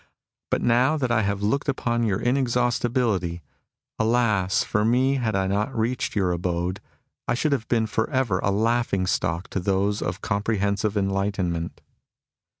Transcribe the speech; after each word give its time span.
But 0.49 0.63
now 0.63 0.97
that 0.97 1.11
I 1.11 1.21
have 1.21 1.43
looked 1.43 1.69
upon 1.69 2.01
your 2.07 2.19
inexhaustibility— 2.19 3.43
alas 3.99 4.63
for 4.63 4.83
me 4.83 5.17
had 5.17 5.35
I 5.35 5.45
not 5.45 5.77
reached 5.77 6.15
your 6.15 6.31
abode, 6.31 6.79
I 7.27 7.35
should 7.35 7.51
have 7.51 7.67
been 7.67 7.85
for 7.85 8.09
ever 8.09 8.39
a 8.39 8.49
laughing 8.49 9.05
stock 9.05 9.47
to 9.49 9.59
those 9.59 10.01
of 10.01 10.21
comprehensive 10.21 10.97
enlightenment 10.97 11.81